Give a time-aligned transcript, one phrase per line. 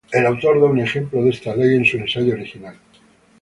[0.11, 2.75] El autor da un ejemplo de esta ley en su ensayo original.